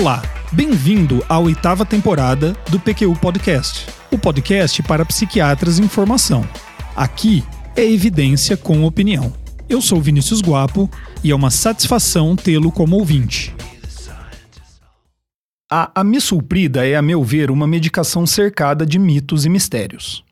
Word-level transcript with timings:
Olá, 0.00 0.22
bem-vindo 0.50 1.22
à 1.28 1.38
oitava 1.38 1.84
temporada 1.84 2.56
do 2.70 2.80
PQU 2.80 3.14
Podcast, 3.20 3.86
o 4.10 4.18
podcast 4.18 4.82
para 4.82 5.04
psiquiatras 5.04 5.78
em 5.78 5.86
formação. 5.86 6.42
Aqui 6.96 7.44
é 7.76 7.84
evidência 7.84 8.56
com 8.56 8.86
opinião. 8.86 9.30
Eu 9.68 9.82
sou 9.82 10.00
Vinícius 10.00 10.40
Guapo 10.40 10.88
e 11.22 11.30
é 11.30 11.34
uma 11.34 11.50
satisfação 11.50 12.34
tê-lo 12.34 12.72
como 12.72 12.96
ouvinte. 12.96 13.54
A 15.70 16.00
amisulprida 16.00 16.88
é, 16.88 16.96
a 16.96 17.02
meu 17.02 17.22
ver, 17.22 17.50
uma 17.50 17.66
medicação 17.66 18.26
cercada 18.26 18.86
de 18.86 18.98
mitos 18.98 19.44
e 19.44 19.50
mistérios. 19.50 20.24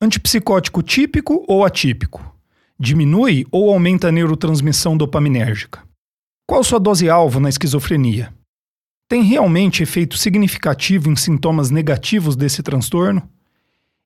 Antipsicótico 0.00 0.82
típico 0.82 1.44
ou 1.46 1.62
atípico? 1.62 2.34
Diminui 2.80 3.46
ou 3.52 3.70
aumenta 3.70 4.08
a 4.08 4.12
neurotransmissão 4.12 4.96
dopaminérgica? 4.96 5.82
Qual 6.48 6.64
sua 6.64 6.80
dose-alvo 6.80 7.38
na 7.38 7.50
esquizofrenia? 7.50 8.32
Tem 9.08 9.22
realmente 9.22 9.82
efeito 9.82 10.16
significativo 10.16 11.10
em 11.10 11.16
sintomas 11.16 11.70
negativos 11.70 12.36
desse 12.36 12.62
transtorno? 12.62 13.28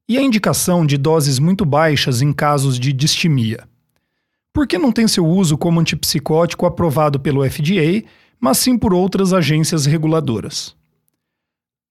E 0.08 0.18
a 0.18 0.22
indicação 0.22 0.84
de 0.84 0.96
doses 0.96 1.38
muito 1.38 1.64
baixas 1.64 2.20
em 2.20 2.32
casos 2.32 2.78
de 2.78 2.92
distimia? 2.92 3.68
Por 4.52 4.66
que 4.66 4.76
não 4.76 4.90
tem 4.90 5.06
seu 5.06 5.24
uso 5.24 5.56
como 5.56 5.78
antipsicótico 5.78 6.66
aprovado 6.66 7.20
pelo 7.20 7.48
FDA, 7.48 8.02
mas 8.40 8.58
sim 8.58 8.76
por 8.76 8.92
outras 8.92 9.32
agências 9.32 9.86
reguladoras? 9.86 10.74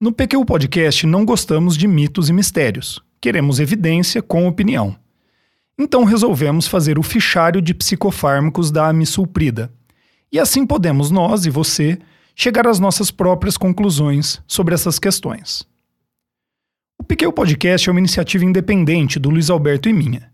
No 0.01 0.11
PQ 0.11 0.45
Podcast 0.45 1.07
não 1.07 1.23
gostamos 1.23 1.77
de 1.77 1.87
mitos 1.87 2.29
e 2.29 2.33
mistérios. 2.33 3.01
Queremos 3.21 3.59
evidência 3.59 4.21
com 4.21 4.47
opinião. 4.47 4.95
Então 5.79 6.03
resolvemos 6.03 6.67
fazer 6.67 6.99
o 6.99 7.03
fichário 7.03 7.61
de 7.61 7.73
psicofármacos 7.73 8.69
da 8.69 8.89
amisulprida. 8.89 9.71
E 10.31 10.39
assim 10.39 10.65
podemos 10.65 11.09
nós 11.09 11.45
e 11.45 11.49
você 11.49 11.97
chegar 12.39 12.67
às 12.67 12.77
nossas 12.77 13.09
próprias 13.09 13.57
conclusões 13.57 14.39
sobre 14.45 14.75
essas 14.75 14.99
questões. 14.99 15.67
O 16.95 17.03
Piqueu 17.03 17.33
Podcast 17.33 17.89
é 17.89 17.91
uma 17.91 17.99
iniciativa 17.99 18.45
independente 18.45 19.17
do 19.17 19.31
Luiz 19.31 19.49
Alberto 19.49 19.89
e 19.89 19.93
minha. 19.93 20.31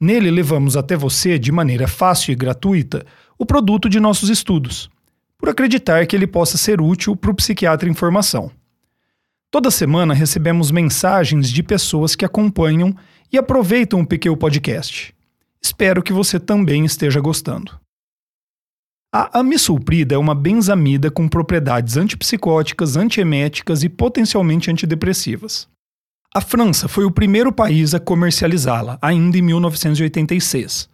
Nele 0.00 0.32
levamos 0.32 0.76
até 0.76 0.96
você, 0.96 1.38
de 1.38 1.52
maneira 1.52 1.86
fácil 1.86 2.32
e 2.32 2.34
gratuita, 2.34 3.06
o 3.38 3.46
produto 3.46 3.88
de 3.88 4.00
nossos 4.00 4.28
estudos, 4.28 4.90
por 5.38 5.48
acreditar 5.48 6.04
que 6.08 6.16
ele 6.16 6.26
possa 6.26 6.58
ser 6.58 6.80
útil 6.80 7.14
para 7.14 7.30
o 7.30 7.34
psiquiatra 7.34 7.88
em 7.88 7.94
formação. 7.94 8.50
Toda 9.48 9.70
semana 9.70 10.12
recebemos 10.12 10.72
mensagens 10.72 11.52
de 11.52 11.62
pessoas 11.62 12.16
que 12.16 12.24
acompanham 12.24 12.96
e 13.32 13.38
aproveitam 13.38 14.00
o 14.00 14.06
Piqueu 14.06 14.36
Podcast. 14.36 15.14
Espero 15.62 16.02
que 16.02 16.12
você 16.12 16.40
também 16.40 16.84
esteja 16.84 17.20
gostando. 17.20 17.83
A 19.16 19.38
amisulprida 19.38 20.16
é 20.16 20.18
uma 20.18 20.34
benzamida 20.34 21.08
com 21.08 21.28
propriedades 21.28 21.96
antipsicóticas, 21.96 22.96
antieméticas 22.96 23.84
e 23.84 23.88
potencialmente 23.88 24.72
antidepressivas. 24.72 25.68
A 26.34 26.40
França 26.40 26.88
foi 26.88 27.04
o 27.04 27.12
primeiro 27.12 27.52
país 27.52 27.94
a 27.94 28.00
comercializá-la, 28.00 28.98
ainda 29.00 29.38
em 29.38 29.42
1986. 29.42 30.88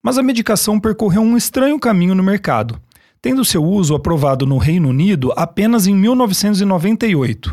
Mas 0.00 0.16
a 0.16 0.22
medicação 0.22 0.78
percorreu 0.78 1.22
um 1.22 1.36
estranho 1.36 1.76
caminho 1.80 2.14
no 2.14 2.22
mercado, 2.22 2.80
tendo 3.20 3.44
seu 3.44 3.64
uso 3.64 3.96
aprovado 3.96 4.46
no 4.46 4.58
Reino 4.58 4.90
Unido 4.90 5.32
apenas 5.36 5.88
em 5.88 5.94
1998. 5.96 7.52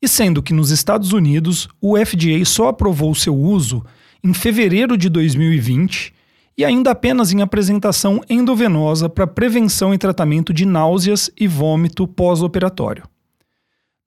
E 0.00 0.06
sendo 0.06 0.40
que 0.40 0.54
nos 0.54 0.70
Estados 0.70 1.12
Unidos 1.12 1.68
o 1.80 1.96
FDA 1.96 2.44
só 2.44 2.68
aprovou 2.68 3.12
seu 3.12 3.36
uso 3.36 3.84
em 4.22 4.32
fevereiro 4.32 4.96
de 4.96 5.08
2020 5.08 6.14
e 6.56 6.64
ainda 6.64 6.90
apenas 6.90 7.32
em 7.32 7.40
apresentação 7.40 8.20
endovenosa 8.28 9.08
para 9.08 9.26
prevenção 9.26 9.94
e 9.94 9.98
tratamento 9.98 10.52
de 10.52 10.66
náuseas 10.66 11.30
e 11.38 11.48
vômito 11.48 12.06
pós-operatório. 12.06 13.04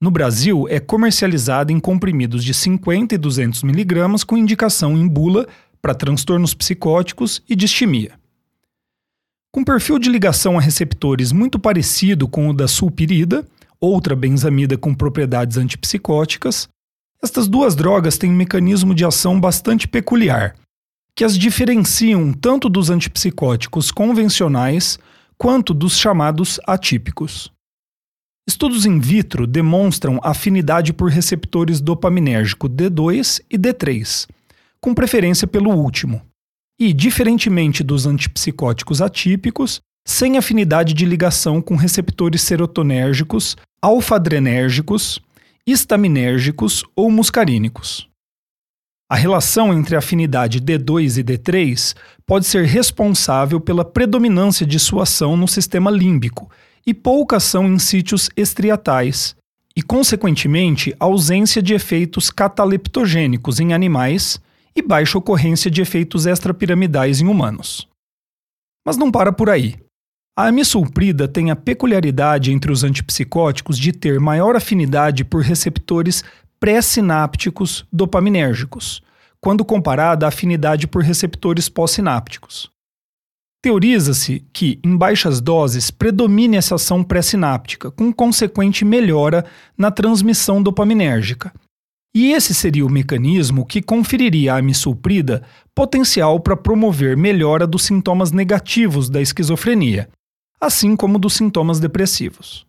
No 0.00 0.10
Brasil, 0.10 0.66
é 0.68 0.78
comercializada 0.78 1.72
em 1.72 1.80
comprimidos 1.80 2.44
de 2.44 2.52
50 2.52 3.14
e 3.14 3.18
200 3.18 3.62
mg 3.64 4.24
com 4.26 4.36
indicação 4.36 4.96
em 4.96 5.08
bula 5.08 5.48
para 5.80 5.94
transtornos 5.94 6.52
psicóticos 6.52 7.42
e 7.48 7.56
distimia. 7.56 8.12
Com 9.50 9.64
perfil 9.64 9.98
de 9.98 10.10
ligação 10.10 10.58
a 10.58 10.60
receptores 10.60 11.32
muito 11.32 11.58
parecido 11.58 12.28
com 12.28 12.50
o 12.50 12.52
da 12.52 12.68
sulpirida, 12.68 13.46
outra 13.80 14.14
benzamida 14.14 14.76
com 14.76 14.94
propriedades 14.94 15.56
antipsicóticas, 15.56 16.68
estas 17.22 17.48
duas 17.48 17.74
drogas 17.74 18.18
têm 18.18 18.30
um 18.30 18.36
mecanismo 18.36 18.94
de 18.94 19.04
ação 19.04 19.40
bastante 19.40 19.88
peculiar, 19.88 20.54
que 21.16 21.24
as 21.24 21.36
diferenciam 21.36 22.30
tanto 22.30 22.68
dos 22.68 22.90
antipsicóticos 22.90 23.90
convencionais 23.90 24.98
quanto 25.38 25.72
dos 25.72 25.98
chamados 25.98 26.60
atípicos. 26.66 27.50
Estudos 28.46 28.84
in 28.84 29.00
vitro 29.00 29.46
demonstram 29.46 30.20
afinidade 30.22 30.92
por 30.92 31.10
receptores 31.10 31.80
dopaminérgico 31.80 32.68
D2 32.68 33.40
e 33.50 33.58
D3, 33.58 34.28
com 34.78 34.94
preferência 34.94 35.48
pelo 35.48 35.70
último, 35.70 36.20
e, 36.78 36.92
diferentemente 36.92 37.82
dos 37.82 38.06
antipsicóticos 38.06 39.00
atípicos, 39.00 39.80
sem 40.06 40.36
afinidade 40.36 40.94
de 40.94 41.04
ligação 41.04 41.60
com 41.60 41.74
receptores 41.74 42.42
serotonérgicos, 42.42 43.56
alfa-adrenérgicos, 43.82 45.18
histaminérgicos 45.66 46.84
ou 46.94 47.10
muscarínicos. 47.10 48.08
A 49.08 49.14
relação 49.14 49.72
entre 49.72 49.94
afinidade 49.94 50.60
D2 50.60 51.18
e 51.18 51.24
D3 51.24 51.94
pode 52.26 52.44
ser 52.44 52.66
responsável 52.66 53.60
pela 53.60 53.84
predominância 53.84 54.66
de 54.66 54.80
sua 54.80 55.04
ação 55.04 55.36
no 55.36 55.46
sistema 55.46 55.92
límbico 55.92 56.50
e 56.84 56.92
pouca 56.92 57.36
ação 57.36 57.66
em 57.66 57.78
sítios 57.78 58.28
estriatais, 58.36 59.36
e, 59.76 59.82
consequentemente, 59.82 60.94
ausência 60.98 61.62
de 61.62 61.74
efeitos 61.74 62.30
cataleptogênicos 62.30 63.60
em 63.60 63.74
animais 63.74 64.40
e 64.74 64.82
baixa 64.82 65.18
ocorrência 65.18 65.70
de 65.70 65.82
efeitos 65.82 66.26
extrapiramidais 66.26 67.20
em 67.20 67.28
humanos. 67.28 67.86
Mas 68.84 68.96
não 68.96 69.12
para 69.12 69.32
por 69.32 69.50
aí. 69.50 69.76
A 70.36 70.48
amisulprida 70.48 71.28
tem 71.28 71.50
a 71.50 71.56
peculiaridade 71.56 72.52
entre 72.52 72.72
os 72.72 72.84
antipsicóticos 72.84 73.78
de 73.78 73.92
ter 73.92 74.18
maior 74.18 74.56
afinidade 74.56 75.24
por 75.24 75.42
receptores 75.42 76.24
pré-sinápticos 76.58 77.86
dopaminérgicos, 77.92 79.02
quando 79.40 79.64
comparada 79.64 80.26
à 80.26 80.28
afinidade 80.28 80.86
por 80.86 81.02
receptores 81.02 81.68
pós-sinápticos. 81.68 82.70
Teoriza-se 83.62 84.44
que, 84.52 84.78
em 84.84 84.96
baixas 84.96 85.40
doses, 85.40 85.90
predomine 85.90 86.56
essa 86.56 86.76
ação 86.76 87.02
pré-sináptica, 87.02 87.90
com 87.90 88.12
consequente 88.12 88.84
melhora 88.84 89.44
na 89.76 89.90
transmissão 89.90 90.62
dopaminérgica. 90.62 91.52
E 92.14 92.32
esse 92.32 92.54
seria 92.54 92.86
o 92.86 92.90
mecanismo 92.90 93.66
que 93.66 93.82
conferiria 93.82 94.54
à 94.54 94.58
amisulprida 94.58 95.42
potencial 95.74 96.40
para 96.40 96.56
promover 96.56 97.16
melhora 97.16 97.66
dos 97.66 97.84
sintomas 97.84 98.32
negativos 98.32 99.10
da 99.10 99.20
esquizofrenia, 99.20 100.08
assim 100.60 100.96
como 100.96 101.18
dos 101.18 101.34
sintomas 101.34 101.78
depressivos. 101.78 102.66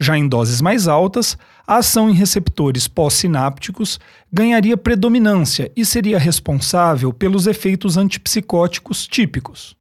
Já 0.00 0.16
em 0.16 0.28
doses 0.28 0.60
mais 0.60 0.86
altas, 0.86 1.36
a 1.66 1.76
ação 1.76 2.08
em 2.08 2.14
receptores 2.14 2.86
pós-sinápticos 2.86 3.98
ganharia 4.32 4.76
predominância 4.76 5.72
e 5.76 5.84
seria 5.84 6.18
responsável 6.18 7.12
pelos 7.12 7.46
efeitos 7.48 7.96
antipsicóticos 7.96 9.08
típicos. 9.08 9.76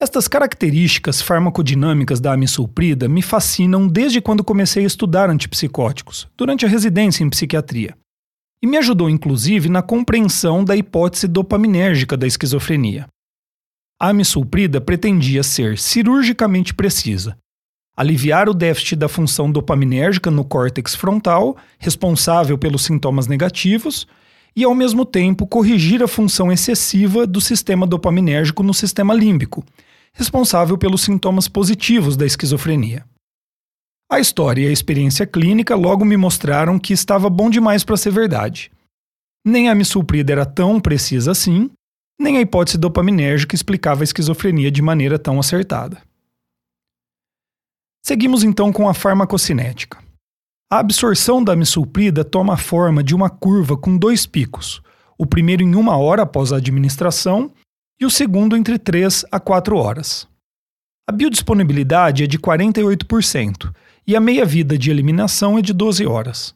Estas 0.00 0.26
características 0.26 1.22
farmacodinâmicas 1.22 2.20
da 2.20 2.32
amisulprida 2.32 3.08
me 3.08 3.22
fascinam 3.22 3.86
desde 3.86 4.20
quando 4.20 4.44
comecei 4.44 4.84
a 4.84 4.86
estudar 4.86 5.30
antipsicóticos, 5.30 6.28
durante 6.36 6.64
a 6.66 6.68
residência 6.68 7.24
em 7.24 7.30
psiquiatria. 7.30 7.96
E 8.62 8.66
me 8.66 8.76
ajudou 8.78 9.08
inclusive 9.08 9.68
na 9.68 9.82
compreensão 9.82 10.64
da 10.64 10.74
hipótese 10.74 11.28
dopaminérgica 11.28 12.16
da 12.16 12.26
esquizofrenia. 12.26 13.06
A 14.00 14.08
amisulprida 14.08 14.80
pretendia 14.80 15.42
ser 15.42 15.78
cirurgicamente 15.78 16.74
precisa, 16.74 17.36
aliviar 17.96 18.48
o 18.48 18.54
déficit 18.54 18.96
da 18.96 19.08
função 19.08 19.50
dopaminérgica 19.50 20.30
no 20.30 20.44
córtex 20.44 20.94
frontal, 20.94 21.56
responsável 21.78 22.58
pelos 22.58 22.82
sintomas 22.82 23.26
negativos, 23.26 24.06
e 24.56 24.64
ao 24.64 24.74
mesmo 24.74 25.04
tempo 25.04 25.46
corrigir 25.46 26.02
a 26.02 26.08
função 26.08 26.52
excessiva 26.52 27.26
do 27.26 27.40
sistema 27.40 27.86
dopaminérgico 27.86 28.62
no 28.62 28.72
sistema 28.72 29.12
límbico, 29.14 29.64
responsável 30.12 30.78
pelos 30.78 31.02
sintomas 31.02 31.48
positivos 31.48 32.16
da 32.16 32.24
esquizofrenia. 32.24 33.04
A 34.10 34.20
história 34.20 34.62
e 34.62 34.68
a 34.68 34.72
experiência 34.72 35.26
clínica 35.26 35.74
logo 35.74 36.04
me 36.04 36.16
mostraram 36.16 36.78
que 36.78 36.92
estava 36.92 37.28
bom 37.28 37.50
demais 37.50 37.82
para 37.82 37.96
ser 37.96 38.12
verdade. 38.12 38.70
Nem 39.44 39.68
a 39.68 39.74
misulprida 39.74 40.32
era 40.32 40.46
tão 40.46 40.78
precisa 40.78 41.32
assim, 41.32 41.70
nem 42.18 42.36
a 42.36 42.40
hipótese 42.40 42.78
dopaminérgica 42.78 43.54
explicava 43.54 44.02
a 44.02 44.04
esquizofrenia 44.04 44.70
de 44.70 44.80
maneira 44.80 45.18
tão 45.18 45.38
acertada. 45.38 46.02
Seguimos 48.04 48.44
então 48.44 48.72
com 48.72 48.88
a 48.88 48.94
farmacocinética. 48.94 49.98
A 50.70 50.78
absorção 50.78 51.42
da 51.42 51.54
misulprida 51.54 52.24
toma 52.24 52.54
a 52.54 52.58
forma 52.58 53.02
de 53.02 53.14
uma 53.14 53.30
curva 53.30 53.76
com 53.76 53.96
dois 53.96 54.26
picos, 54.26 54.82
o 55.18 55.26
primeiro 55.26 55.62
em 55.62 55.74
uma 55.74 55.96
hora 55.96 56.22
após 56.22 56.52
a 56.52 56.56
administração 56.56 57.52
e 58.00 58.04
o 58.04 58.10
segundo 58.10 58.56
entre 58.56 58.78
3 58.78 59.24
a 59.30 59.38
4 59.38 59.76
horas. 59.76 60.28
A 61.08 61.12
biodisponibilidade 61.12 62.24
é 62.24 62.26
de 62.26 62.38
48% 62.38 63.74
e 64.06 64.16
a 64.16 64.20
meia-vida 64.20 64.76
de 64.76 64.90
eliminação 64.90 65.58
é 65.58 65.62
de 65.62 65.72
12 65.72 66.06
horas. 66.06 66.54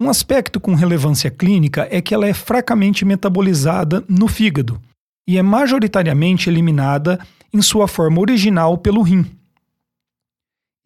Um 0.00 0.08
aspecto 0.08 0.60
com 0.60 0.74
relevância 0.74 1.28
clínica 1.28 1.88
é 1.90 2.00
que 2.00 2.14
ela 2.14 2.28
é 2.28 2.32
fracamente 2.32 3.04
metabolizada 3.04 4.04
no 4.08 4.28
fígado 4.28 4.80
e 5.26 5.36
é 5.36 5.42
majoritariamente 5.42 6.48
eliminada 6.48 7.18
em 7.52 7.60
sua 7.60 7.88
forma 7.88 8.20
original 8.20 8.78
pelo 8.78 9.02
rim. 9.02 9.26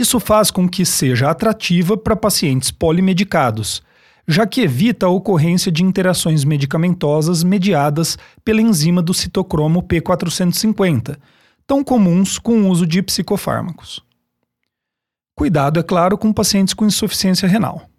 Isso 0.01 0.19
faz 0.19 0.51
com 0.51 0.67
que 0.67 0.87
seja 0.87 1.31
atrativa 1.31 1.95
para 1.95 2.17
pacientes 2.17 2.71
polimedicados, 2.71 3.83
já 4.27 4.47
que 4.47 4.63
evita 4.63 5.05
a 5.05 5.11
ocorrência 5.11 5.71
de 5.71 5.85
interações 5.85 6.43
medicamentosas 6.43 7.45
mediadas 7.45 8.17
pela 8.43 8.63
enzima 8.63 9.03
do 9.03 9.13
citocromo 9.13 9.83
P450, 9.83 11.19
tão 11.67 11.85
comuns 11.85 12.39
com 12.39 12.63
o 12.63 12.69
uso 12.69 12.87
de 12.87 13.03
psicofármacos. 13.03 14.03
Cuidado, 15.37 15.79
é 15.79 15.83
claro, 15.83 16.17
com 16.17 16.33
pacientes 16.33 16.73
com 16.73 16.87
insuficiência 16.87 17.47
renal. 17.47 17.92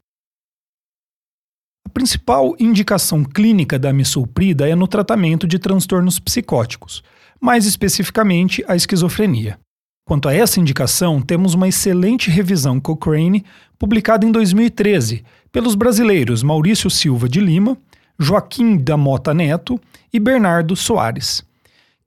Principal 1.93 2.55
indicação 2.59 3.23
clínica 3.23 3.77
da 3.77 3.91
amisulprida 3.91 4.67
é 4.67 4.73
no 4.73 4.87
tratamento 4.87 5.45
de 5.45 5.59
transtornos 5.59 6.17
psicóticos, 6.17 7.03
mais 7.39 7.67
especificamente 7.67 8.65
a 8.67 8.75
esquizofrenia. 8.75 9.59
Quanto 10.03 10.27
a 10.27 10.33
essa 10.33 10.59
indicação, 10.59 11.21
temos 11.21 11.53
uma 11.53 11.67
excelente 11.67 12.31
revisão 12.31 12.79
Cochrane, 12.79 13.45
publicada 13.77 14.25
em 14.25 14.31
2013, 14.31 15.23
pelos 15.51 15.75
brasileiros 15.75 16.41
Maurício 16.41 16.89
Silva 16.89 17.29
de 17.29 17.39
Lima, 17.39 17.77
Joaquim 18.17 18.75
da 18.75 18.97
Mota 18.97 19.31
Neto 19.31 19.79
e 20.11 20.19
Bernardo 20.19 20.75
Soares, 20.75 21.43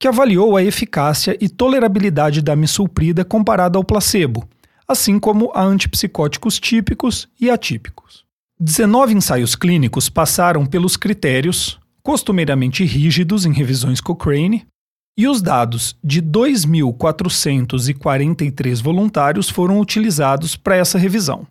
que 0.00 0.08
avaliou 0.08 0.56
a 0.56 0.64
eficácia 0.64 1.38
e 1.40 1.48
tolerabilidade 1.48 2.42
da 2.42 2.56
misulprida 2.56 3.24
comparada 3.24 3.78
ao 3.78 3.84
placebo, 3.84 4.48
assim 4.86 5.18
como 5.20 5.52
a 5.54 5.62
antipsicóticos 5.62 6.58
típicos 6.58 7.28
e 7.40 7.48
atípicos. 7.48 8.25
19 8.58 9.12
ensaios 9.12 9.54
clínicos 9.54 10.08
passaram 10.08 10.64
pelos 10.64 10.96
critérios, 10.96 11.78
costumeiramente 12.02 12.86
rígidos 12.86 13.44
em 13.44 13.52
revisões 13.52 14.00
Cochrane, 14.00 14.66
e 15.14 15.28
os 15.28 15.42
dados 15.42 15.94
de 16.02 16.22
2.443 16.22 18.82
voluntários 18.82 19.50
foram 19.50 19.78
utilizados 19.78 20.56
para 20.56 20.76
essa 20.76 20.96
revisão. 20.96 21.46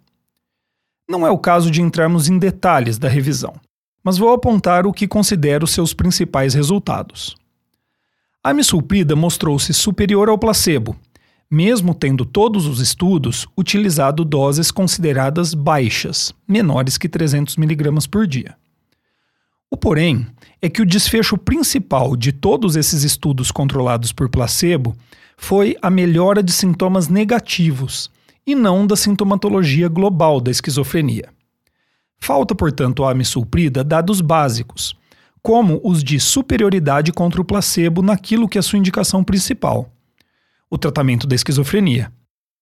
Não 1.08 1.28
é 1.28 1.30
o 1.30 1.38
caso 1.38 1.70
de 1.70 1.80
entrarmos 1.80 2.28
em 2.28 2.40
detalhes 2.40 2.98
da 2.98 3.08
revisão, 3.08 3.54
mas 4.04 4.18
vou 4.18 4.34
apontar 4.34 4.88
o 4.88 4.94
que 4.94 5.08
considero 5.08 5.68
seus 5.68 5.94
principais 5.94 6.56
resultados. 6.56 7.36
A 8.44 8.52
misulprida 8.52 9.16
mostrou-se 9.16 9.72
superior 9.76 10.28
ao 10.28 10.40
placebo, 10.40 10.96
mesmo 11.56 11.96
tendo 11.96 12.26
todos 12.26 12.68
os 12.68 12.82
estudos 12.82 13.48
utilizado 13.58 14.26
doses 14.26 14.72
consideradas 14.72 15.54
baixas, 15.54 16.34
menores 16.46 16.98
que 16.98 17.08
300 17.08 17.58
mg 17.58 18.10
por 18.10 18.28
dia. 18.28 18.58
O 19.72 19.78
porém 19.78 20.28
é 20.62 20.70
que 20.70 20.82
o 20.82 20.86
desfecho 20.86 21.38
principal 21.38 22.18
de 22.18 22.34
todos 22.34 22.76
esses 22.76 23.04
estudos 23.04 23.52
controlados 23.52 24.12
por 24.12 24.28
placebo 24.28 24.98
foi 25.38 25.78
a 25.82 25.90
melhora 25.90 26.44
de 26.44 26.52
sintomas 26.52 27.08
negativos 27.08 28.12
e 28.46 28.54
não 28.54 28.86
da 28.86 28.98
sintomatologia 28.98 29.88
global 29.88 30.42
da 30.42 30.52
esquizofrenia. 30.52 31.30
Falta, 32.20 32.54
portanto, 32.54 33.06
à 33.06 33.12
amisulprida 33.12 33.82
dados 33.82 34.20
básicos, 34.20 34.94
como 35.42 35.80
os 35.86 36.04
de 36.04 36.20
superioridade 36.20 37.14
contra 37.14 37.42
o 37.42 37.46
placebo 37.46 38.02
naquilo 38.02 38.50
que 38.50 38.58
é 38.58 38.62
sua 38.62 38.78
indicação 38.78 39.24
principal, 39.24 39.95
o 40.70 40.78
tratamento 40.78 41.28
da 41.28 41.36
esquizofrenia. 41.36 42.12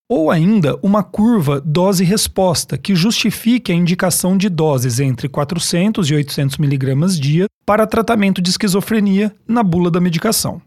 Ou 0.10 0.30
ainda 0.30 0.78
uma 0.84 1.02
curva 1.04 1.62
dose-resposta 1.62 2.78
que 2.78 2.94
justifique 2.94 3.72
a 3.72 3.76
indicação 3.76 4.38
de 4.38 4.50
doses 4.50 5.00
entre 5.00 5.30
400 5.30 6.10
e 6.10 6.14
800 6.14 6.60
mg 6.60 7.20
dia 7.20 7.46
para 7.66 7.88
tratamento 7.88 8.42
de 8.42 8.50
esquizofrenia 8.50 9.34
na 9.48 9.64
bula 9.64 9.90
da 9.90 10.02
medicação. 10.02 10.62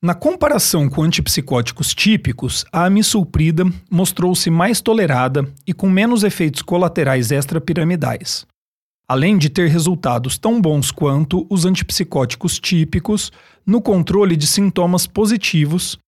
Na 0.00 0.14
comparação 0.14 0.88
com 0.88 1.02
antipsicóticos 1.02 1.92
típicos, 1.92 2.64
a 2.72 2.84
amisulprida 2.84 3.64
mostrou-se 3.90 4.48
mais 4.48 4.80
tolerada 4.80 5.52
e 5.66 5.74
com 5.74 5.90
menos 5.90 6.22
efeitos 6.22 6.62
colaterais 6.62 7.32
extrapiramidais, 7.32 8.46
além 9.08 9.36
de 9.36 9.50
ter 9.50 9.68
resultados 9.68 10.38
tão 10.38 10.60
bons 10.60 10.92
quanto 10.92 11.44
os 11.50 11.64
antipsicóticos 11.64 12.60
típicos 12.60 13.32
no 13.66 13.82
controle 13.82 14.36
de 14.36 14.46
sintomas 14.46 15.04
positivos 15.04 15.98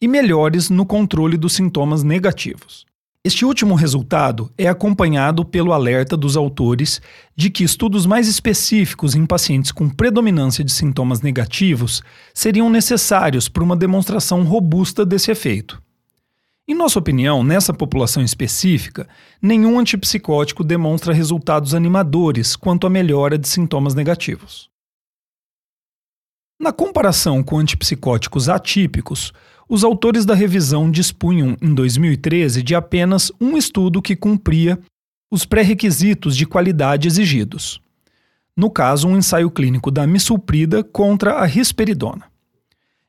e 0.00 0.06
melhores 0.06 0.68
no 0.70 0.84
controle 0.84 1.36
dos 1.36 1.54
sintomas 1.54 2.02
negativos. 2.02 2.84
Este 3.24 3.44
último 3.44 3.74
resultado 3.74 4.52
é 4.56 4.68
acompanhado 4.68 5.44
pelo 5.44 5.72
alerta 5.72 6.16
dos 6.16 6.36
autores 6.36 7.00
de 7.34 7.50
que 7.50 7.64
estudos 7.64 8.06
mais 8.06 8.28
específicos 8.28 9.16
em 9.16 9.26
pacientes 9.26 9.72
com 9.72 9.88
predominância 9.88 10.62
de 10.62 10.70
sintomas 10.70 11.22
negativos 11.22 12.04
seriam 12.32 12.70
necessários 12.70 13.48
para 13.48 13.64
uma 13.64 13.74
demonstração 13.74 14.44
robusta 14.44 15.04
desse 15.04 15.32
efeito. 15.32 15.82
Em 16.68 16.74
nossa 16.74 16.98
opinião, 16.98 17.42
nessa 17.42 17.72
população 17.72 18.22
específica, 18.22 19.08
nenhum 19.42 19.78
antipsicótico 19.78 20.62
demonstra 20.62 21.12
resultados 21.12 21.74
animadores 21.74 22.54
quanto 22.54 22.86
à 22.86 22.90
melhora 22.90 23.36
de 23.36 23.48
sintomas 23.48 23.94
negativos. 23.94 24.68
Na 26.58 26.72
comparação 26.72 27.42
com 27.42 27.58
antipsicóticos 27.58 28.48
atípicos, 28.48 29.32
os 29.68 29.82
autores 29.82 30.24
da 30.24 30.34
revisão 30.34 30.90
dispunham, 30.90 31.56
em 31.60 31.74
2013, 31.74 32.62
de 32.62 32.74
apenas 32.74 33.32
um 33.40 33.56
estudo 33.56 34.00
que 34.00 34.14
cumpria 34.14 34.78
os 35.30 35.44
pré-requisitos 35.44 36.36
de 36.36 36.46
qualidade 36.46 37.08
exigidos. 37.08 37.80
No 38.56 38.70
caso, 38.70 39.08
um 39.08 39.16
ensaio 39.16 39.50
clínico 39.50 39.90
da 39.90 40.06
misulprida 40.06 40.84
contra 40.84 41.34
a 41.34 41.44
risperidona. 41.44 42.24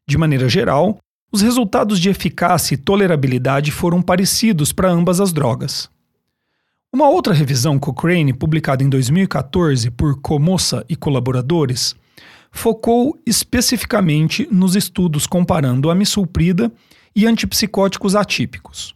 De 0.08 0.18
maneira 0.18 0.50
geral, 0.50 0.98
os 1.32 1.42
resultados 1.42 2.00
de 2.00 2.10
eficácia 2.10 2.74
e 2.74 2.78
tolerabilidade 2.78 3.72
foram 3.72 4.02
parecidos 4.02 4.72
para 4.72 4.90
ambas 4.90 5.20
as 5.20 5.32
drogas. 5.32 5.90
Uma 6.92 7.10
outra 7.10 7.34
revisão 7.34 7.78
Cochrane, 7.78 8.34
publicada 8.34 8.84
em 8.84 8.90
2014 8.90 9.92
por 9.92 10.20
Comossa 10.22 10.86
e 10.90 10.96
colaboradores, 10.96 11.96
focou 12.52 13.18
especificamente 13.26 14.48
nos 14.52 14.76
estudos 14.76 15.28
comparando 15.28 15.90
a 15.90 15.96
misulprida 15.96 16.72
e 17.16 17.26
antipsicóticos 17.26 18.16
atípicos. 18.16 18.96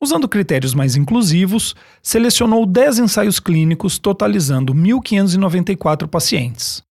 Usando 0.00 0.28
critérios 0.28 0.74
mais 0.74 0.96
inclusivos, 0.96 1.76
selecionou 2.02 2.66
10 2.66 3.00
ensaios 3.00 3.38
clínicos 3.38 3.98
totalizando 3.98 4.74
1.594 4.74 6.08
pacientes. 6.08 6.82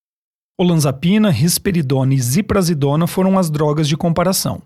Olanzapina, 0.58 1.30
risperidona 1.30 2.14
e 2.14 2.22
ziprasidona 2.22 3.08
foram 3.08 3.38
as 3.38 3.50
drogas 3.50 3.88
de 3.88 3.98
comparação. 3.98 4.62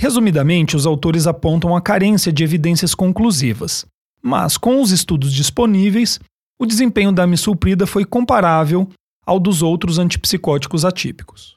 Resumidamente, 0.00 0.74
os 0.74 0.86
autores 0.86 1.26
apontam 1.26 1.76
a 1.76 1.80
carência 1.80 2.32
de 2.32 2.42
evidências 2.42 2.94
conclusivas, 2.94 3.84
mas 4.22 4.56
com 4.56 4.80
os 4.80 4.90
estudos 4.90 5.32
disponíveis, 5.32 6.18
o 6.58 6.66
desempenho 6.66 7.12
da 7.12 7.26
misulprida 7.26 7.86
foi 7.86 8.04
comparável 8.04 8.88
ao 9.30 9.38
dos 9.38 9.62
outros 9.62 9.96
antipsicóticos 9.96 10.84
atípicos. 10.84 11.56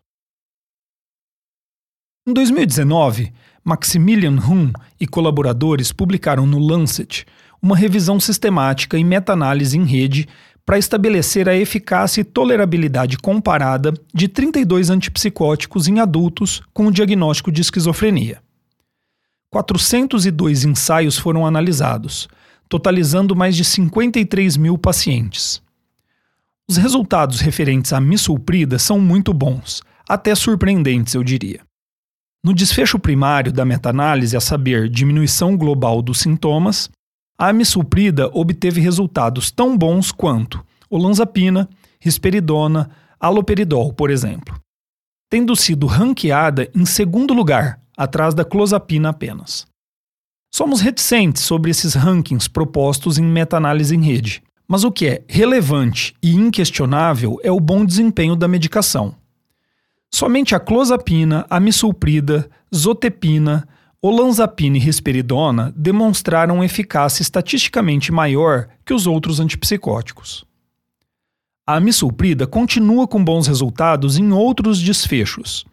Em 2.27 2.31
2019, 2.31 3.33
Maximilian 3.63 4.37
Hum 4.47 4.71
e 4.99 5.07
colaboradores 5.07 5.91
publicaram 5.91 6.45
no 6.45 6.59
Lancet 6.59 7.25
uma 7.59 7.75
revisão 7.75 8.19
sistemática 8.19 8.95
e 8.95 9.03
meta-análise 9.03 9.75
em 9.75 9.85
rede 9.85 10.29
para 10.63 10.77
estabelecer 10.77 11.49
a 11.49 11.55
eficácia 11.55 12.21
e 12.21 12.23
tolerabilidade 12.23 13.17
comparada 13.17 13.91
de 14.13 14.27
32 14.27 14.91
antipsicóticos 14.91 15.87
em 15.87 15.99
adultos 15.99 16.61
com 16.75 16.85
o 16.85 16.91
diagnóstico 16.91 17.51
de 17.51 17.61
esquizofrenia. 17.61 18.39
402 19.49 20.63
ensaios 20.63 21.17
foram 21.17 21.43
analisados, 21.43 22.27
totalizando 22.69 23.35
mais 23.35 23.55
de 23.55 23.65
53 23.65 24.57
mil 24.57 24.77
pacientes. 24.77 25.63
Os 26.69 26.77
resultados 26.77 27.41
referentes 27.41 27.91
à 27.91 27.99
misulprida 27.99 28.79
são 28.79 28.99
muito 28.99 29.33
bons, 29.33 29.81
até 30.07 30.33
surpreendentes, 30.33 31.13
eu 31.13 31.23
diria. 31.23 31.61
No 32.43 32.53
desfecho 32.53 32.97
primário 32.99 33.51
da 33.51 33.65
meta-análise, 33.65 34.35
a 34.35 34.41
saber, 34.41 34.89
diminuição 34.89 35.57
global 35.57 36.01
dos 36.01 36.19
sintomas, 36.19 36.89
a 37.37 37.51
misulprida 37.51 38.29
obteve 38.33 38.79
resultados 38.79 39.51
tão 39.51 39.77
bons 39.77 40.11
quanto 40.11 40.63
olanzapina, 40.89 41.67
risperidona, 41.99 42.91
aloperidol, 43.19 43.93
por 43.93 44.11
exemplo, 44.11 44.59
tendo 45.29 45.55
sido 45.55 45.87
ranqueada 45.87 46.69
em 46.75 46.85
segundo 46.85 47.33
lugar, 47.33 47.81
atrás 47.97 48.33
da 48.33 48.45
clozapina 48.45 49.09
apenas. 49.09 49.65
Somos 50.53 50.81
reticentes 50.81 51.43
sobre 51.43 51.71
esses 51.71 51.95
rankings 51.95 52.47
propostos 52.47 53.17
em 53.17 53.23
meta-análise 53.23 53.95
em 53.95 54.01
rede, 54.03 54.43
mas 54.73 54.83
o 54.83 54.91
que 54.91 55.05
é 55.05 55.23
relevante 55.27 56.15
e 56.19 56.33
inquestionável 56.33 57.39
é 57.43 57.51
o 57.51 57.59
bom 57.59 57.85
desempenho 57.85 58.35
da 58.35 58.47
medicação. 58.47 59.13
Somente 60.11 60.55
a 60.55 60.59
clozapina, 60.59 61.45
a 61.47 61.59
zotepina, 62.75 63.67
olanzapina 64.01 64.77
e 64.77 64.79
risperidona 64.79 65.71
demonstraram 65.77 66.63
eficácia 66.63 67.21
estatisticamente 67.21 68.11
maior 68.11 68.67
que 68.83 68.95
os 68.95 69.05
outros 69.05 69.39
antipsicóticos. 69.39 70.43
A 71.67 71.75
amisulprida 71.75 72.47
continua 72.47 73.07
com 73.07 73.23
bons 73.23 73.45
resultados 73.45 74.17
em 74.17 74.31
outros 74.31 74.81
desfechos: 74.81 75.67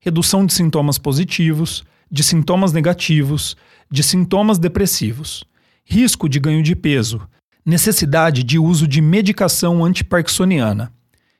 redução 0.00 0.46
de 0.46 0.54
sintomas 0.54 0.96
positivos, 0.96 1.84
de 2.10 2.22
sintomas 2.22 2.72
negativos, 2.72 3.58
de 3.90 4.02
sintomas 4.02 4.58
depressivos, 4.58 5.44
risco 5.84 6.30
de 6.30 6.40
ganho 6.40 6.62
de 6.62 6.74
peso, 6.74 7.28
necessidade 7.68 8.42
de 8.42 8.58
uso 8.58 8.88
de 8.88 9.02
medicação 9.02 9.84
antiparkinsoniana, 9.84 10.90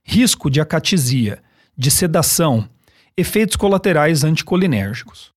risco 0.04 0.50
de 0.50 0.60
acatisia, 0.60 1.42
de 1.74 1.90
sedação, 1.90 2.68
efeitos 3.16 3.56
colaterais 3.56 4.24
anticolinérgicos. 4.24 5.32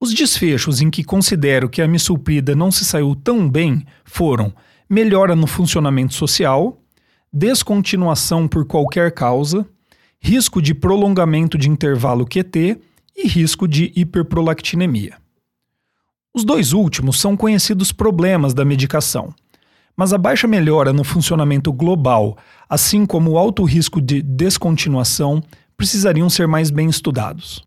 Os 0.00 0.14
desfechos 0.14 0.80
em 0.80 0.90
que 0.90 1.04
considero 1.04 1.68
que 1.68 1.82
a 1.82 1.86
misulprida 1.86 2.56
não 2.56 2.72
se 2.72 2.82
saiu 2.82 3.14
tão 3.14 3.46
bem 3.46 3.84
foram 4.06 4.54
melhora 4.88 5.36
no 5.36 5.46
funcionamento 5.46 6.14
social, 6.14 6.80
descontinuação 7.30 8.48
por 8.48 8.64
qualquer 8.64 9.12
causa, 9.12 9.68
risco 10.18 10.62
de 10.62 10.72
prolongamento 10.72 11.58
de 11.58 11.68
intervalo 11.68 12.24
QT 12.24 12.80
e 13.14 13.28
risco 13.28 13.68
de 13.68 13.92
hiperprolactinemia. 13.94 15.18
Os 16.32 16.42
dois 16.42 16.72
últimos 16.72 17.20
são 17.20 17.36
conhecidos 17.36 17.92
problemas 17.92 18.54
da 18.54 18.64
medicação, 18.64 19.34
mas 19.96 20.12
a 20.12 20.18
baixa 20.18 20.46
melhora 20.46 20.92
no 20.92 21.04
funcionamento 21.04 21.72
global, 21.72 22.36
assim 22.68 23.06
como 23.06 23.32
o 23.32 23.38
alto 23.38 23.64
risco 23.64 24.00
de 24.00 24.22
descontinuação, 24.22 25.42
precisariam 25.76 26.28
ser 26.28 26.46
mais 26.48 26.70
bem 26.70 26.88
estudados. 26.88 27.62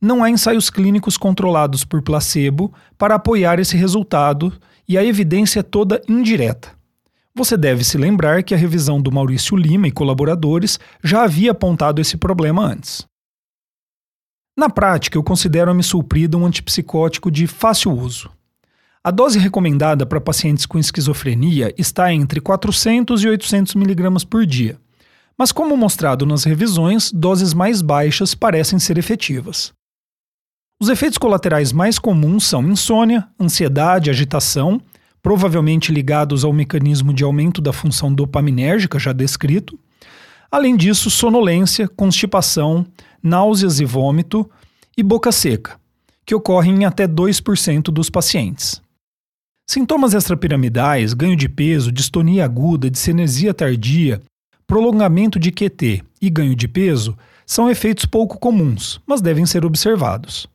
não 0.00 0.22
há 0.22 0.30
ensaios 0.30 0.70
clínicos 0.70 1.16
controlados 1.16 1.82
por 1.82 2.00
placebo 2.00 2.72
para 2.96 3.16
apoiar 3.16 3.58
esse 3.58 3.76
resultado 3.76 4.52
e 4.88 4.96
a 4.96 5.02
evidência 5.02 5.58
é 5.58 5.64
toda 5.64 6.00
indireta. 6.08 6.77
Você 7.38 7.56
deve 7.56 7.84
se 7.84 7.96
lembrar 7.96 8.42
que 8.42 8.52
a 8.52 8.56
revisão 8.56 9.00
do 9.00 9.12
Maurício 9.12 9.56
Lima 9.56 9.86
e 9.86 9.92
colaboradores 9.92 10.76
já 11.04 11.22
havia 11.22 11.52
apontado 11.52 12.00
esse 12.00 12.16
problema 12.16 12.64
antes. 12.64 13.06
Na 14.58 14.68
prática, 14.68 15.16
eu 15.16 15.22
considero 15.22 15.70
a 15.70 15.74
misulprida 15.74 16.36
um 16.36 16.44
antipsicótico 16.44 17.30
de 17.30 17.46
fácil 17.46 17.92
uso. 17.92 18.28
A 19.04 19.12
dose 19.12 19.38
recomendada 19.38 20.04
para 20.04 20.20
pacientes 20.20 20.66
com 20.66 20.80
esquizofrenia 20.80 21.72
está 21.78 22.12
entre 22.12 22.40
400 22.40 23.22
e 23.22 23.28
800 23.28 23.76
mg 23.76 24.26
por 24.26 24.44
dia, 24.44 24.76
mas 25.38 25.52
como 25.52 25.76
mostrado 25.76 26.26
nas 26.26 26.42
revisões, 26.42 27.12
doses 27.12 27.54
mais 27.54 27.80
baixas 27.80 28.34
parecem 28.34 28.80
ser 28.80 28.98
efetivas. 28.98 29.72
Os 30.82 30.88
efeitos 30.88 31.18
colaterais 31.18 31.72
mais 31.72 32.00
comuns 32.00 32.48
são 32.48 32.68
insônia, 32.68 33.28
ansiedade, 33.38 34.10
agitação 34.10 34.82
provavelmente 35.28 35.92
ligados 35.92 36.42
ao 36.42 36.54
mecanismo 36.54 37.12
de 37.12 37.22
aumento 37.22 37.60
da 37.60 37.70
função 37.70 38.10
dopaminérgica 38.10 38.98
já 38.98 39.12
descrito. 39.12 39.78
Além 40.50 40.74
disso, 40.74 41.10
sonolência, 41.10 41.86
constipação, 41.86 42.86
náuseas 43.22 43.78
e 43.78 43.84
vômito 43.84 44.50
e 44.96 45.02
boca 45.02 45.30
seca, 45.30 45.78
que 46.24 46.34
ocorrem 46.34 46.76
em 46.76 46.84
até 46.86 47.06
2% 47.06 47.90
dos 47.90 48.08
pacientes. 48.08 48.80
Sintomas 49.68 50.14
extrapiramidais, 50.14 51.12
ganho 51.12 51.36
de 51.36 51.46
peso, 51.46 51.92
distonia 51.92 52.46
aguda, 52.46 52.90
discinesia 52.90 53.52
tardia, 53.52 54.22
prolongamento 54.66 55.38
de 55.38 55.52
QT 55.52 56.02
e 56.22 56.30
ganho 56.30 56.56
de 56.56 56.66
peso 56.66 57.14
são 57.44 57.68
efeitos 57.68 58.06
pouco 58.06 58.38
comuns, 58.38 58.98
mas 59.06 59.20
devem 59.20 59.44
ser 59.44 59.66
observados. 59.66 60.48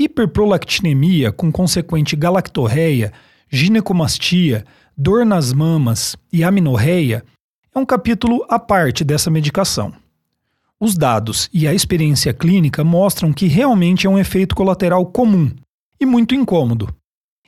Hiperprolactinemia 0.00 1.30
com 1.30 1.52
consequente 1.52 2.16
galactorreia 2.16 3.12
ginecomastia, 3.54 4.64
dor 4.96 5.24
nas 5.24 5.52
mamas 5.52 6.16
e 6.32 6.42
amenorreia 6.42 7.24
é 7.72 7.78
um 7.78 7.86
capítulo 7.86 8.44
à 8.48 8.58
parte 8.58 9.04
dessa 9.04 9.30
medicação. 9.30 9.92
Os 10.80 10.96
dados 10.96 11.48
e 11.52 11.66
a 11.68 11.72
experiência 11.72 12.34
clínica 12.34 12.82
mostram 12.82 13.32
que 13.32 13.46
realmente 13.46 14.08
é 14.08 14.10
um 14.10 14.18
efeito 14.18 14.56
colateral 14.56 15.06
comum 15.06 15.52
e 16.00 16.04
muito 16.04 16.34
incômodo, 16.34 16.92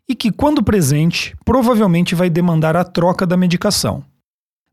e 0.09 0.15
que, 0.15 0.31
quando 0.31 0.63
presente, 0.63 1.37
provavelmente 1.45 2.15
vai 2.15 2.31
demandar 2.31 2.77
a 2.77 2.85
troca 2.85 3.27
da 3.27 3.37
medicação. 3.37 4.05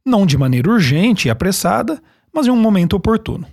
Não 0.05 0.27
de 0.27 0.37
maneira 0.37 0.69
urgente 0.69 1.27
e 1.27 1.31
apressada, 1.31 1.99
mas 2.31 2.45
em 2.45 2.51
um 2.51 2.61
momento 2.61 2.95
oportuno. 2.95 3.47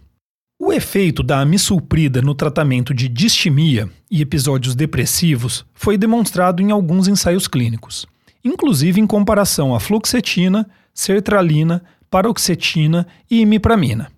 O 0.70 0.72
efeito 0.72 1.24
da 1.24 1.40
amisulprida 1.40 2.22
no 2.22 2.32
tratamento 2.32 2.94
de 2.94 3.08
distimia 3.08 3.90
e 4.08 4.22
episódios 4.22 4.76
depressivos 4.76 5.66
foi 5.74 5.98
demonstrado 5.98 6.62
em 6.62 6.70
alguns 6.70 7.08
ensaios 7.08 7.48
clínicos, 7.48 8.06
inclusive 8.44 9.00
em 9.00 9.04
comparação 9.04 9.74
a 9.74 9.80
fluoxetina, 9.80 10.70
sertralina, 10.94 11.82
paroxetina 12.08 13.04
e 13.28 13.40
imipramina. 13.40 14.12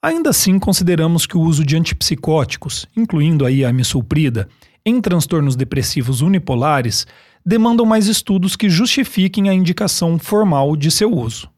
Ainda 0.00 0.30
assim, 0.30 0.58
consideramos 0.58 1.26
que 1.26 1.36
o 1.36 1.42
uso 1.42 1.62
de 1.62 1.76
antipsicóticos, 1.76 2.86
incluindo 2.96 3.44
aí 3.44 3.62
a 3.62 3.68
amisulprida, 3.68 4.48
em 4.82 4.98
transtornos 4.98 5.56
depressivos 5.56 6.22
unipolares, 6.22 7.06
demandam 7.44 7.84
mais 7.84 8.06
estudos 8.06 8.56
que 8.56 8.70
justifiquem 8.70 9.50
a 9.50 9.52
indicação 9.52 10.18
formal 10.18 10.74
de 10.74 10.90
seu 10.90 11.12
uso. 11.12 11.50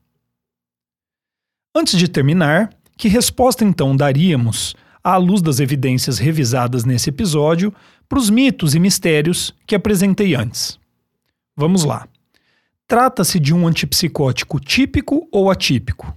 Antes 1.72 1.96
de 1.96 2.08
terminar, 2.08 2.70
que 2.98 3.08
resposta 3.08 3.64
então 3.64 3.96
daríamos, 3.96 4.74
à 5.02 5.16
luz 5.16 5.40
das 5.40 5.60
evidências 5.60 6.18
revisadas 6.18 6.84
nesse 6.84 7.10
episódio, 7.10 7.72
para 8.08 8.18
os 8.18 8.28
mitos 8.28 8.74
e 8.74 8.80
mistérios 8.80 9.54
que 9.64 9.76
apresentei 9.76 10.34
antes? 10.34 10.80
Vamos 11.56 11.84
lá. 11.84 12.08
Trata-se 12.88 13.38
de 13.38 13.54
um 13.54 13.68
antipsicótico 13.68 14.58
típico 14.58 15.28
ou 15.30 15.48
atípico? 15.48 16.12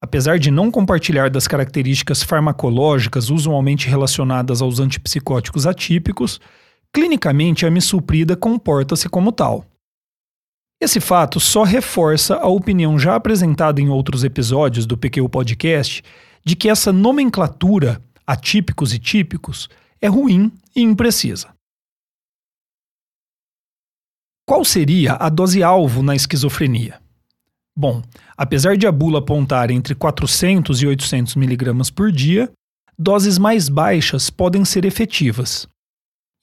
Apesar 0.00 0.38
de 0.38 0.50
não 0.50 0.70
compartilhar 0.70 1.28
das 1.28 1.48
características 1.48 2.22
farmacológicas 2.22 3.28
usualmente 3.28 3.88
relacionadas 3.88 4.62
aos 4.62 4.78
antipsicóticos 4.78 5.66
atípicos, 5.66 6.40
clinicamente 6.92 7.66
a 7.66 7.70
misulprida 7.70 8.36
comporta-se 8.36 9.08
como 9.08 9.32
tal. 9.32 9.64
Esse 10.80 11.00
fato 11.00 11.40
só 11.40 11.62
reforça 11.62 12.36
a 12.36 12.48
opinião 12.48 12.98
já 12.98 13.14
apresentada 13.14 13.80
em 13.80 13.88
outros 13.88 14.24
episódios 14.24 14.86
do 14.86 14.98
PQ 14.98 15.28
Podcast 15.28 16.02
de 16.44 16.54
que 16.54 16.68
essa 16.68 16.92
nomenclatura, 16.92 18.02
atípicos 18.26 18.92
e 18.92 18.98
típicos, 18.98 19.68
é 20.00 20.08
ruim 20.08 20.52
e 20.76 20.82
imprecisa. 20.82 21.54
Qual 24.46 24.62
seria 24.62 25.14
a 25.14 25.30
dose-alvo 25.30 26.02
na 26.02 26.14
esquizofrenia? 26.14 27.00
Bom, 27.76 28.02
apesar 28.36 28.76
de 28.76 28.86
a 28.86 28.92
bula 28.92 29.20
apontar 29.20 29.70
entre 29.70 29.94
400 29.94 30.82
e 30.82 30.86
800 30.86 31.34
mg 31.34 31.92
por 31.92 32.12
dia, 32.12 32.52
doses 32.98 33.38
mais 33.38 33.68
baixas 33.68 34.28
podem 34.28 34.64
ser 34.64 34.84
efetivas, 34.84 35.66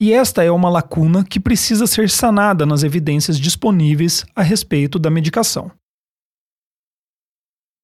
e 0.02 0.12
esta 0.12 0.44
é 0.44 0.50
uma 0.50 0.68
lacuna 0.68 1.24
que 1.24 1.40
precisa 1.40 1.86
ser 1.86 2.10
sanada 2.10 2.66
nas 2.66 2.82
evidências 2.82 3.40
disponíveis 3.40 4.26
a 4.36 4.42
respeito 4.42 4.98
da 4.98 5.12
medicação. 5.12 5.72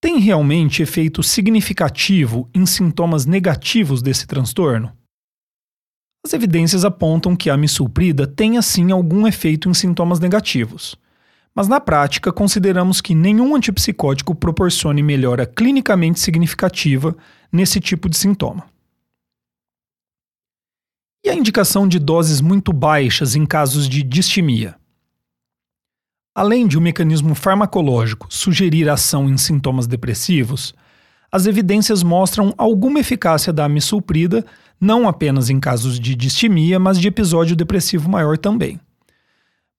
Tem 0.02 0.18
realmente 0.18 0.82
efeito 0.82 1.22
significativo 1.22 2.50
em 2.56 2.66
sintomas 2.66 3.28
negativos 3.28 4.02
desse 4.02 4.26
transtorno? 4.26 4.92
As 6.26 6.34
evidências 6.34 6.84
apontam 6.84 7.36
que 7.36 7.52
a 7.52 7.56
misulprida 7.56 8.26
tem 8.26 8.58
assim 8.58 8.92
algum 8.92 9.28
efeito 9.28 9.70
em 9.70 9.74
sintomas 9.76 10.20
negativos, 10.20 10.96
Mas 11.54 11.68
na 11.68 11.80
prática, 11.80 12.32
consideramos 12.32 13.02
que 13.02 13.16
nenhum 13.16 13.56
antipsicótico 13.56 14.36
proporcione 14.36 15.02
melhora 15.02 15.44
clinicamente 15.44 16.20
significativa 16.20 17.16
nesse 17.52 17.80
tipo 17.80 18.08
de 18.08 18.16
sintoma. 18.16 18.77
E 21.24 21.30
a 21.30 21.34
indicação 21.34 21.88
de 21.88 22.00
doses 22.00 22.42
muito 22.42 22.72
baixas 22.72 23.36
em 23.36 23.46
casos 23.46 23.90
de 23.90 24.04
distimia? 24.04 24.76
Além 26.34 26.68
de 26.68 26.78
o 26.78 26.80
um 26.80 26.84
mecanismo 26.84 27.34
farmacológico 27.34 28.28
sugerir 28.30 28.88
ação 28.90 29.28
em 29.28 29.38
sintomas 29.38 29.88
depressivos, 29.88 30.76
as 31.32 31.46
evidências 31.46 32.04
mostram 32.04 32.54
alguma 32.58 33.00
eficácia 33.00 33.52
da 33.52 33.66
amisulprida, 33.66 34.46
não 34.80 35.08
apenas 35.08 35.50
em 35.50 35.60
casos 35.60 36.00
de 36.00 36.16
distimia, 36.16 36.80
mas 36.80 37.00
de 37.00 37.08
episódio 37.08 37.56
depressivo 37.56 38.08
maior 38.08 38.38
também. 38.38 38.80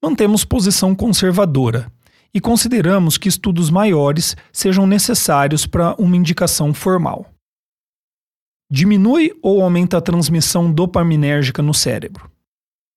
Mantemos 0.02 0.44
posição 0.44 0.94
conservadora 0.94 1.90
e 2.34 2.40
consideramos 2.40 3.16
que 3.16 3.28
estudos 3.28 3.70
maiores 3.70 4.36
sejam 4.52 4.86
necessários 4.86 5.64
para 5.64 5.94
uma 5.98 6.16
indicação 6.16 6.74
formal. 6.74 7.26
Diminui 8.70 9.32
ou 9.42 9.62
aumenta 9.62 9.96
a 9.96 10.00
transmissão 10.00 10.70
dopaminérgica 10.70 11.62
no 11.62 11.72
cérebro? 11.72 12.30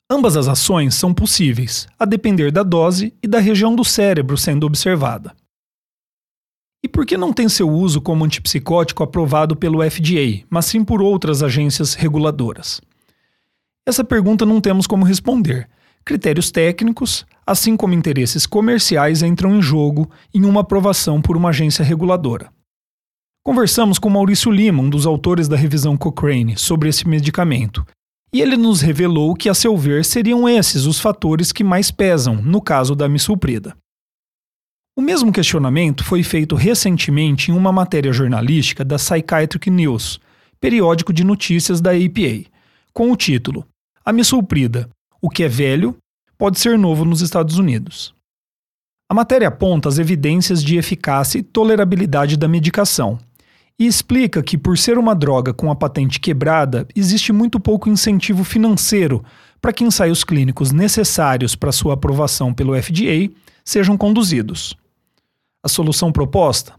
Ambas 0.10 0.36
as 0.36 0.50
ações 0.50 0.96
são 0.96 1.14
possíveis, 1.14 1.88
a 1.98 2.04
depender 2.04 2.52
da 2.52 2.62
dose 2.62 3.14
e 3.24 3.28
da 3.28 3.40
região 3.40 3.74
do 3.74 3.86
cérebro 3.86 4.38
sendo 4.38 4.66
observada. 4.66 5.34
E 6.84 6.90
por 6.90 7.06
que 7.06 7.16
não 7.16 7.32
tem 7.32 7.48
seu 7.48 7.70
uso 7.70 8.02
como 8.02 8.26
antipsicótico 8.26 9.02
aprovado 9.02 9.56
pelo 9.56 9.82
FDA, 9.90 10.44
mas 10.50 10.66
sim 10.66 10.84
por 10.84 11.02
outras 11.02 11.42
agências 11.42 11.94
reguladoras? 11.94 12.82
Essa 13.86 14.04
pergunta 14.04 14.46
não 14.46 14.60
temos 14.60 14.86
como 14.86 15.06
responder. 15.06 15.70
Critérios 16.04 16.52
técnicos, 16.52 17.26
assim 17.48 17.78
como 17.78 17.94
interesses 17.94 18.46
comerciais, 18.46 19.24
entram 19.24 19.56
em 19.56 19.62
jogo 19.62 20.12
em 20.34 20.44
uma 20.44 20.62
aprovação 20.62 21.22
por 21.22 21.38
uma 21.38 21.50
agência 21.50 21.86
reguladora. 21.86 22.52
Conversamos 23.44 23.98
com 23.98 24.08
Maurício 24.08 24.52
Lima, 24.52 24.84
um 24.84 24.90
dos 24.90 25.08
autores 25.08 25.48
da 25.48 25.56
revisão 25.56 25.98
Cochrane, 25.98 26.56
sobre 26.56 26.90
esse 26.90 27.08
medicamento, 27.08 27.84
e 28.32 28.40
ele 28.40 28.56
nos 28.56 28.82
revelou 28.82 29.34
que, 29.34 29.50
a 29.50 29.54
seu 29.56 29.76
ver, 29.76 30.06
seriam 30.06 30.48
esses 30.48 30.86
os 30.86 31.00
fatores 31.00 31.52
que 31.52 31.64
mais 31.64 31.90
pesam 31.90 32.36
no 32.36 32.62
caso 32.62 32.96
da 32.96 33.10
misulprida. 33.10 33.76
O 34.96 35.02
mesmo 35.02 35.32
questionamento 35.32 36.04
foi 36.04 36.22
feito 36.22 36.56
recentemente 36.56 37.50
em 37.50 37.56
uma 37.56 37.72
matéria 37.72 38.14
jornalística 38.14 38.86
da 38.86 38.98
Psychiatric 38.98 39.72
News, 39.72 40.20
periódico 40.60 41.12
de 41.12 41.24
notícias 41.24 41.82
da 41.82 41.94
APA, 41.94 42.48
com 42.94 43.12
o 43.12 43.18
título 43.18 43.66
A 44.06 44.14
misulprida, 44.14 44.88
o 45.20 45.32
que 45.32 45.42
é 45.44 45.48
velho, 45.48 45.98
pode 46.38 46.60
ser 46.60 46.78
novo 46.78 47.04
nos 47.04 47.22
Estados 47.22 47.58
Unidos. 47.58 48.14
A 49.12 49.14
matéria 49.14 49.50
aponta 49.50 49.90
as 49.90 49.98
evidências 49.98 50.64
de 50.64 50.78
eficácia 50.78 51.38
e 51.38 51.44
tolerabilidade 51.44 52.38
da 52.38 52.48
medicação, 52.48 53.20
e 53.78 53.86
explica 53.88 54.44
que, 54.44 54.58
por 54.58 54.78
ser 54.78 54.98
uma 54.98 55.16
droga 55.16 55.54
com 55.54 55.72
a 55.72 55.76
patente 55.76 56.20
quebrada, 56.20 56.88
existe 56.96 57.34
muito 57.34 57.60
pouco 57.60 57.90
incentivo 57.90 58.44
financeiro 58.44 59.24
para 59.62 59.74
que 59.74 59.84
ensaios 59.84 60.24
clínicos 60.24 60.72
necessários 60.72 61.56
para 61.56 61.72
sua 61.72 61.94
aprovação 61.94 62.54
pelo 62.54 62.80
FDA 62.82 63.30
sejam 63.64 63.98
conduzidos. 63.98 64.76
A 65.64 65.70
solução 65.70 66.12
proposta? 66.12 66.74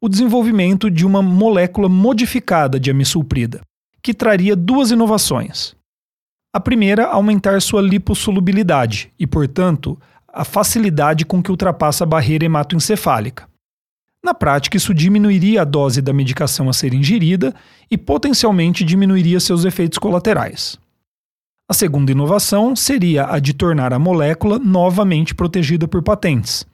O 0.00 0.08
desenvolvimento 0.08 0.90
de 0.90 1.04
uma 1.04 1.22
molécula 1.22 1.88
modificada 1.88 2.78
de 2.78 2.90
amisulprida, 2.90 3.60
que 4.02 4.14
traria 4.14 4.54
duas 4.54 4.90
inovações. 4.90 5.74
A 6.52 6.60
primeira, 6.60 7.06
aumentar 7.06 7.60
sua 7.62 7.80
lipossolubilidade 7.80 9.12
e, 9.18 9.26
portanto, 9.26 9.98
a 10.32 10.44
facilidade 10.44 11.24
com 11.24 11.42
que 11.42 11.50
ultrapassa 11.50 12.04
a 12.04 12.06
barreira 12.06 12.44
hematoencefálica. 12.44 13.49
Na 14.22 14.34
prática, 14.34 14.76
isso 14.76 14.92
diminuiria 14.92 15.62
a 15.62 15.64
dose 15.64 16.02
da 16.02 16.12
medicação 16.12 16.68
a 16.68 16.72
ser 16.72 16.92
ingerida 16.92 17.54
e 17.90 17.96
potencialmente 17.96 18.84
diminuiria 18.84 19.40
seus 19.40 19.64
efeitos 19.64 19.98
colaterais. 19.98 20.78
A 21.68 21.72
segunda 21.72 22.12
inovação 22.12 22.74
seria 22.76 23.32
a 23.32 23.38
de 23.38 23.54
tornar 23.54 23.92
a 23.92 23.98
molécula 23.98 24.58
novamente 24.58 25.34
protegida 25.34 25.86
por 25.88 26.02
patentes, 26.02 26.66